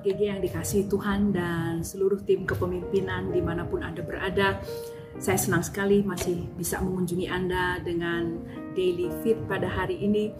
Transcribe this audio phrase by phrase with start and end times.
[0.00, 4.56] Sobat GG yang dikasih Tuhan dan seluruh tim kepemimpinan di mana pun Anda berada.
[5.20, 8.40] Saya senang sekali masih bisa mengunjungi Anda dengan
[8.72, 10.32] Daily Fit pada hari ini.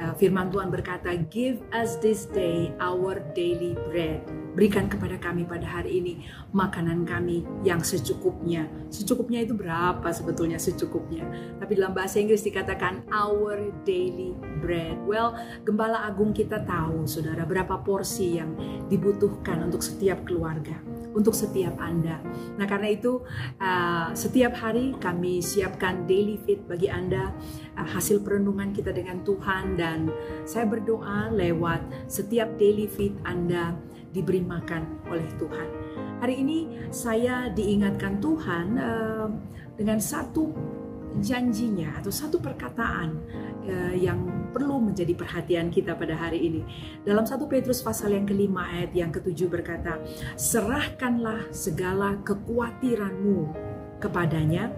[0.00, 4.24] Uh, firman Tuhan berkata, Give us this day our daily bread.
[4.52, 8.68] Berikan kepada kami pada hari ini makanan kami yang secukupnya.
[8.92, 11.24] Secukupnya itu berapa sebetulnya secukupnya?
[11.56, 15.00] Tapi dalam bahasa Inggris dikatakan our daily bread.
[15.08, 15.32] Well,
[15.64, 18.52] Gembala Agung kita tahu, saudara, berapa porsi yang
[18.92, 20.76] dibutuhkan untuk setiap keluarga
[21.12, 22.18] untuk setiap Anda.
[22.56, 23.20] Nah, karena itu
[23.60, 27.32] uh, setiap hari kami siapkan daily fit bagi Anda
[27.76, 30.08] uh, hasil perenungan kita dengan Tuhan dan
[30.48, 33.76] saya berdoa lewat setiap daily fit Anda
[34.12, 35.68] diberi makan oleh Tuhan.
[36.22, 36.58] Hari ini
[36.92, 39.28] saya diingatkan Tuhan uh,
[39.74, 40.52] dengan satu
[41.18, 43.08] janjinya atau satu perkataan
[43.66, 46.62] uh, yang perlu menjadi perhatian kita pada hari ini.
[47.02, 49.98] Dalam satu Petrus pasal yang kelima ayat yang ketujuh berkata,
[50.36, 53.48] serahkanlah segala kekhawatiranmu
[53.98, 54.70] kepadanya,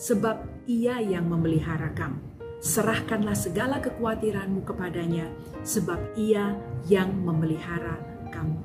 [0.00, 2.18] sebab ia yang memelihara kamu.
[2.58, 5.30] Serahkanlah segala kekhawatiranmu kepadanya,
[5.62, 6.58] sebab ia
[6.90, 8.58] yang memelihara kamu.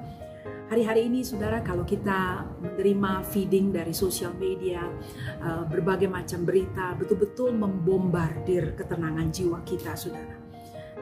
[0.74, 4.82] Hari-hari ini saudara kalau kita menerima feeding dari sosial media,
[5.44, 10.40] uh, berbagai macam berita betul-betul membombardir ketenangan jiwa kita saudara.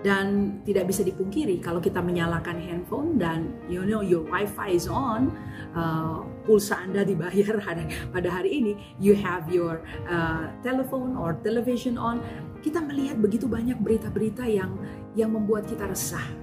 [0.03, 5.31] Dan tidak bisa dipungkiri kalau kita menyalakan handphone dan you know your wifi is on,
[5.71, 7.61] uh, pulsa Anda dibayar
[8.17, 12.19] pada hari ini, you have your uh, telephone or television on,
[12.65, 14.73] kita melihat begitu banyak berita-berita yang
[15.13, 16.40] yang membuat kita resah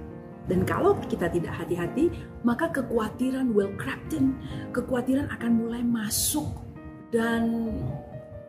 [0.49, 2.09] dan kalau kita tidak hati-hati,
[2.41, 4.33] maka kekhawatiran creep in.
[4.73, 6.65] Kekhawatiran akan mulai masuk
[7.13, 7.69] dan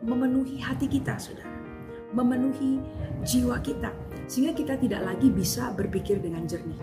[0.01, 1.45] memenuhi hati kita, saudara.
[2.17, 2.81] Memenuhi
[3.21, 3.93] jiwa kita.
[4.25, 6.81] Sehingga kita tidak lagi bisa berpikir dengan jernih.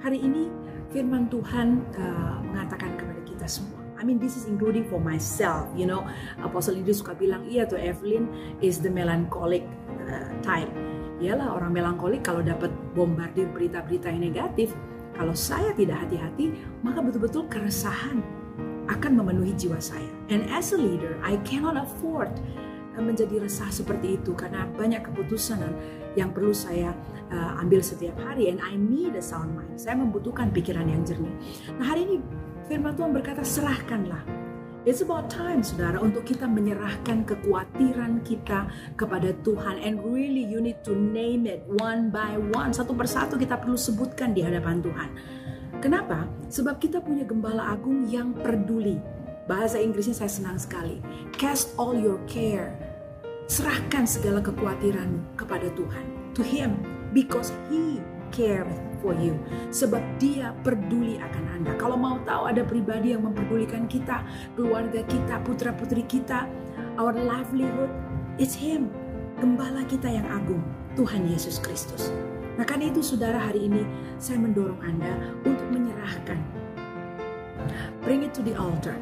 [0.00, 0.48] Hari ini
[0.88, 3.84] firman Tuhan uh, mengatakan kepada kita semua.
[3.96, 6.04] I mean this is including for myself, you know.
[6.40, 8.28] Apostle Idris suka bilang, iya tuh Evelyn
[8.64, 9.64] is the melancholic
[10.08, 10.68] uh, type
[11.16, 14.76] Ialah orang melankolik kalau dapat bombardir berita-berita yang negatif,
[15.16, 16.52] kalau saya tidak hati-hati,
[16.84, 18.20] maka betul-betul keresahan
[18.86, 20.06] akan memenuhi jiwa saya.
[20.28, 22.30] And as a leader, I cannot afford
[22.94, 25.64] uh, menjadi resah seperti itu karena banyak keputusan
[26.20, 26.92] yang perlu saya
[27.32, 29.80] uh, ambil setiap hari and I need a sound mind.
[29.80, 31.32] Saya membutuhkan pikiran yang jernih.
[31.80, 32.16] Nah, hari ini
[32.68, 34.45] firman Tuhan berkata serahkanlah
[34.86, 39.82] It's about time, saudara, untuk kita menyerahkan kekhawatiran kita kepada Tuhan.
[39.82, 42.70] And really, you need to name it one by one.
[42.70, 45.10] Satu persatu kita perlu sebutkan di hadapan Tuhan.
[45.82, 46.30] Kenapa?
[46.54, 49.02] Sebab kita punya gembala agung yang peduli.
[49.50, 51.02] Bahasa Inggrisnya saya senang sekali.
[51.34, 52.70] Cast all your care.
[53.50, 56.06] Serahkan segala kekhawatiranmu kepada Tuhan.
[56.38, 56.78] To Him.
[57.10, 57.98] Because He
[58.30, 58.70] care
[59.06, 59.38] for you
[59.70, 61.78] sebab dia peduli akan Anda.
[61.78, 64.26] Kalau mau tahu ada pribadi yang memperdulikan kita,
[64.58, 66.50] keluarga kita, putra-putri kita,
[66.98, 67.94] our livelihood,
[68.42, 68.90] it's him.
[69.38, 70.64] Gembala kita yang agung,
[70.98, 72.10] Tuhan Yesus Kristus.
[72.56, 73.84] Nah karena itu saudara hari ini
[74.16, 75.12] saya mendorong Anda
[75.44, 76.40] untuk menyerahkan.
[78.02, 78.96] Bring it to the altar.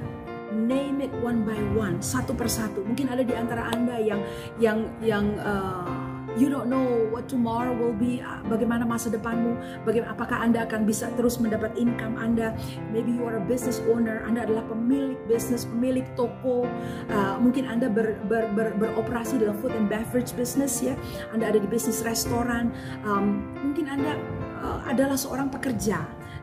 [0.51, 2.83] Name it one by one, satu persatu.
[2.83, 4.21] Mungkin ada di antara Anda yang
[4.59, 5.94] yang yang uh,
[6.35, 8.19] You don't know what tomorrow will be.
[8.19, 9.55] Ah, bagaimana masa depanmu?
[9.87, 12.59] Bagaimana apakah Anda akan bisa terus mendapat income Anda?
[12.91, 14.27] Maybe you are a business owner.
[14.27, 16.67] Anda adalah pemilik bisnis, pemilik toko.
[17.07, 20.99] Uh, mungkin Anda ber, ber, ber, beroperasi dalam food and beverage business ya.
[21.31, 22.75] Anda ada di bisnis restoran.
[23.07, 24.19] Um, mungkin Anda
[24.59, 26.03] uh, adalah seorang pekerja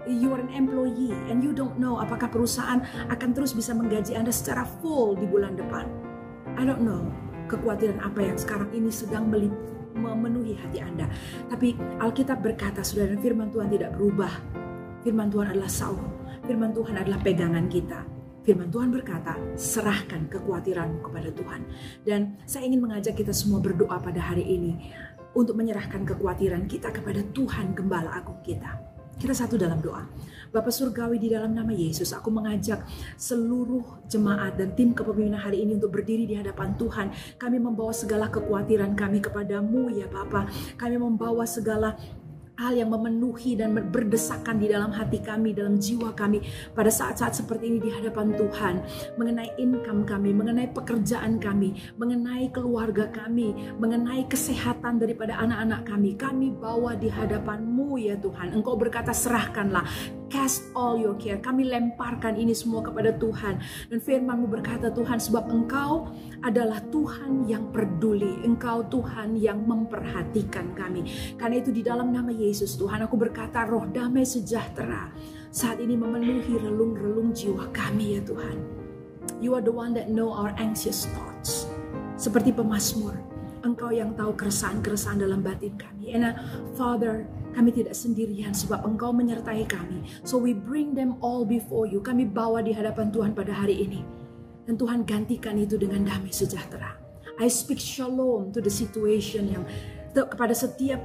[0.10, 2.82] you are an employee and you don't know apakah perusahaan
[3.14, 5.86] akan terus bisa menggaji Anda secara full di bulan depan.
[6.58, 7.06] I don't know
[7.52, 9.28] kekhawatiran apa yang sekarang ini sedang
[9.96, 11.08] memenuhi hati Anda.
[11.48, 14.32] Tapi Alkitab berkata, saudara firman Tuhan tidak berubah.
[15.02, 16.04] Firman Tuhan adalah saul.
[16.46, 18.02] Firman Tuhan adalah pegangan kita.
[18.42, 21.62] Firman Tuhan berkata, serahkan kekhawatiranmu kepada Tuhan.
[22.02, 24.74] Dan saya ingin mengajak kita semua berdoa pada hari ini
[25.38, 29.01] untuk menyerahkan kekhawatiran kita kepada Tuhan Gembala Agung kita.
[29.22, 30.02] Kita satu dalam doa.
[30.50, 32.82] Bapak Surgawi di dalam nama Yesus, aku mengajak
[33.22, 37.14] seluruh jemaat dan tim kepemimpinan hari ini untuk berdiri di hadapan Tuhan.
[37.38, 40.50] Kami membawa segala kekhawatiran kami kepadamu ya Bapak.
[40.74, 42.02] Kami membawa segala
[42.62, 46.46] hal yang memenuhi dan berdesakan di dalam hati kami, dalam jiwa kami
[46.78, 48.76] pada saat-saat seperti ini di hadapan Tuhan,
[49.18, 56.14] mengenai income kami, mengenai pekerjaan kami, mengenai keluarga kami, mengenai kesehatan daripada anak-anak kami.
[56.14, 58.54] Kami bawa di hadapan-Mu ya Tuhan.
[58.54, 61.38] Engkau berkata serahkanlah cast all your care.
[61.44, 63.60] Kami lemparkan ini semua kepada Tuhan.
[63.92, 66.08] Dan firman-Mu berkata Tuhan sebab Engkau
[66.40, 68.40] adalah Tuhan yang peduli.
[68.48, 71.36] Engkau Tuhan yang memperhatikan kami.
[71.36, 75.12] Karena itu di dalam nama Yesus Tuhan aku berkata roh damai sejahtera
[75.52, 78.58] saat ini memenuhi relung-relung jiwa kami ya Tuhan.
[79.44, 81.68] You are the one that know our anxious thoughts.
[82.16, 83.20] Seperti pemazmur,
[83.62, 86.14] Engkau yang tahu keresahan-keresahan dalam batin kami.
[86.16, 86.34] And uh,
[86.78, 90.04] Father, kami tidak sendirian sebab Engkau menyertai kami.
[90.24, 92.00] So we bring them all before you.
[92.00, 94.02] Kami bawa di hadapan Tuhan pada hari ini.
[94.66, 96.96] Dan Tuhan gantikan itu dengan damai sejahtera.
[97.42, 99.64] I speak shalom to the situation yang
[100.14, 101.02] kepada setiap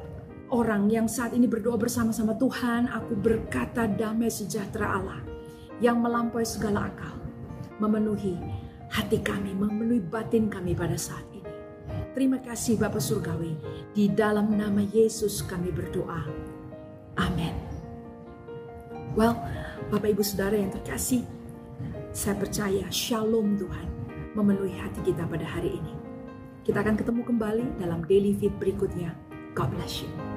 [0.50, 5.20] orang yang saat ini berdoa bersama-sama Tuhan, aku berkata damai sejahtera Allah
[5.82, 7.16] yang melampaui segala akal,
[7.82, 8.38] memenuhi
[8.88, 11.35] hati kami, memenuhi batin kami pada saat ini.
[12.16, 13.52] Terima kasih Bapak Surgawi.
[13.92, 16.24] Di dalam nama Yesus kami berdoa.
[17.20, 17.52] Amin.
[19.12, 19.36] Well,
[19.92, 21.28] Bapak Ibu Saudara yang terkasih,
[22.16, 23.88] saya percaya shalom Tuhan
[24.32, 25.92] memenuhi hati kita pada hari ini.
[26.64, 29.12] Kita akan ketemu kembali dalam Daily Fit berikutnya.
[29.52, 30.35] God bless you.